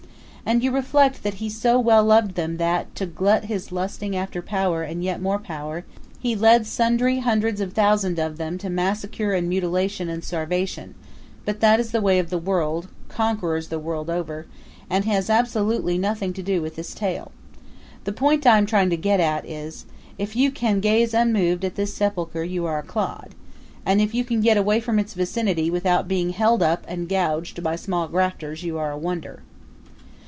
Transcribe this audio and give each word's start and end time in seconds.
And 0.43 0.63
you 0.63 0.71
reflect 0.71 1.21
that 1.21 1.35
he 1.35 1.49
so 1.49 1.79
well 1.79 2.03
loved 2.03 2.33
them 2.33 2.57
that, 2.57 2.93
to 2.95 3.05
glut 3.05 3.45
his 3.45 3.71
lusting 3.71 4.15
after 4.15 4.41
power 4.41 4.81
and 4.81 5.03
yet 5.03 5.21
more 5.21 5.37
power, 5.37 5.85
he 6.19 6.35
led 6.35 6.65
sundry 6.65 7.19
hundreds 7.19 7.61
of 7.61 7.71
thousands 7.73 8.17
of 8.17 8.37
them 8.37 8.57
to 8.57 8.69
massacre 8.69 9.33
and 9.33 9.47
mutilation 9.47 10.09
and 10.09 10.23
starvation; 10.23 10.95
but 11.45 11.59
that 11.59 11.79
is 11.79 11.91
the 11.91 12.01
way 12.01 12.17
of 12.17 12.33
world 12.33 12.87
conquerors 13.07 13.67
the 13.67 13.77
world 13.79 14.09
over 14.09 14.47
and 14.89 15.05
has 15.05 15.29
absolutely 15.29 15.97
nothing 15.99 16.33
to 16.33 16.41
do 16.41 16.59
with 16.59 16.75
this 16.75 16.95
tale. 16.95 17.31
The 18.05 18.11
point 18.11 18.47
I 18.47 18.57
am 18.57 18.65
trying 18.65 18.89
to 18.89 18.97
get 18.97 19.19
at 19.19 19.45
is, 19.45 19.85
if 20.17 20.35
you 20.35 20.49
can 20.49 20.79
gaze 20.79 21.13
unmoved 21.13 21.63
at 21.63 21.75
this 21.75 21.93
sepulcher 21.93 22.43
you 22.43 22.65
are 22.65 22.79
a 22.79 22.83
clod. 22.83 23.35
And 23.85 24.01
if 24.01 24.15
you 24.15 24.25
can 24.25 24.41
get 24.41 24.57
away 24.57 24.79
from 24.79 24.97
its 24.97 25.13
vicinity 25.13 25.69
without 25.69 26.07
being 26.09 26.31
held 26.31 26.63
up 26.63 26.83
and 26.87 27.07
gouged 27.07 27.61
by 27.63 27.75
small 27.75 28.07
grafters 28.07 28.63
you 28.63 28.79
are 28.79 28.91
a 28.91 28.97
wonder. 28.97 29.43